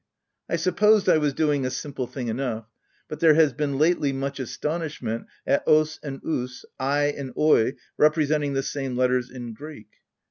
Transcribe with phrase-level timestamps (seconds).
[0.49, 2.65] I supposed I was doing a simple thing enough:
[3.07, 7.75] but there has been lately much astonish ment at OS and us, at and oi,
[7.99, 9.97] representing the same letters in Greek.